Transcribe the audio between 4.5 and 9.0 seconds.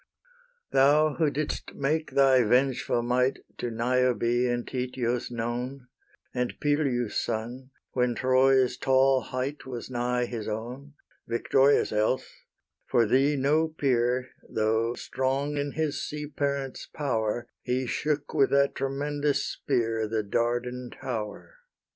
Tityos known, And Peleus' son, when Troy's